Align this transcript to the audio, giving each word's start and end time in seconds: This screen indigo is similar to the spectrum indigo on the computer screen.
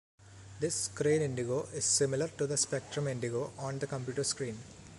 This 0.59 0.73
screen 0.73 1.21
indigo 1.21 1.67
is 1.75 1.85
similar 1.85 2.27
to 2.29 2.47
the 2.47 2.57
spectrum 2.57 3.07
indigo 3.07 3.53
on 3.59 3.77
the 3.77 3.85
computer 3.85 4.23
screen. 4.23 4.57